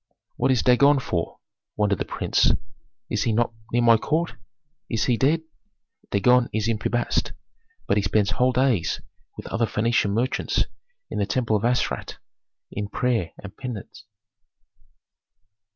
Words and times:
"What 0.35 0.49
is 0.49 0.63
Dagon 0.63 0.97
for?" 0.97 1.37
wondered 1.77 1.99
the 1.99 2.05
prince. 2.05 2.45
"He 3.07 3.13
is 3.13 3.27
not 3.27 3.53
near 3.71 3.83
my 3.83 3.97
court; 3.97 4.33
is 4.89 5.03
he 5.05 5.15
dead?" 5.15 5.41
"Dagon 6.09 6.49
is 6.51 6.67
in 6.67 6.79
Pi 6.79 6.89
Bast, 6.89 7.33
but 7.87 7.97
he 7.97 8.01
spends 8.01 8.31
whole 8.31 8.51
days 8.51 8.99
with 9.37 9.45
other 9.49 9.67
Phœnician 9.67 10.09
merchants 10.13 10.63
in 11.11 11.19
the 11.19 11.27
temple 11.27 11.55
of 11.55 11.63
Astarte 11.63 12.17
in 12.71 12.89
prayer 12.89 13.29
and 13.43 13.55
penance." 13.55 14.05